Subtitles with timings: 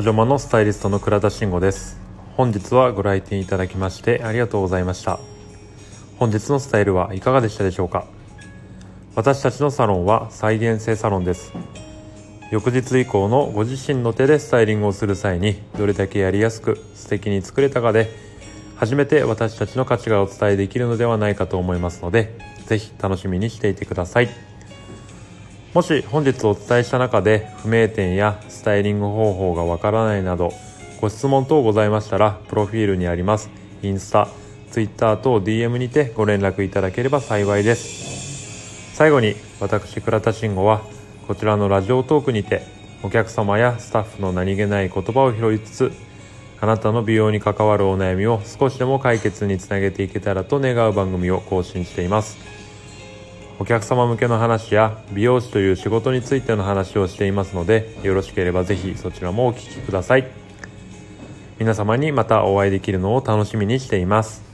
[0.00, 2.00] お邪魔のスタイリストの倉田慎吾です。
[2.34, 5.20] 本日はご来店いただきましてありがとうございました。
[6.16, 8.06] 本日のスタイルはいかがでしたでしょうか？
[9.14, 11.52] 私たちのサロンは再現性サロンです。
[12.50, 18.08] 翌日以降のご自身の手でスタイリングをする際にどれだけやりやすく素敵に作れたかで
[18.76, 24.30] 初めて私たちの価値がお伝えできるのではないかと思いますので是非楽しみにしていてください。
[25.72, 30.52] もし本日お伝えした中で不明点やスタイリング方法がわからないなど
[31.00, 33.50] ご質問等ございましたらプロフィールにあります。
[33.82, 34.28] インスタ、
[34.70, 38.94] ツイッター等 DM にてご連絡いただければ幸いです。
[38.96, 40.82] 最後に私倉田慎吾は
[41.28, 42.62] こちらのラジオトークにて
[43.04, 45.92] お客様やスタッフの何気ない言葉を拾いつつ
[46.60, 52.59] あなたの美容に関わるお悩みを少しでも解決につなげていけたらと願う番組を更新しています。
[53.60, 60.26] お客様向けの話や美容師という仕事についての話をしていますのでよろしければぜひそちらもお聴きください。
[61.58, 64.49] 皆様にまたお会いできるのを楽しみにしています。